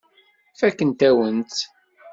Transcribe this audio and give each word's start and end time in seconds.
Fakkent-awen-tt. 0.59 1.61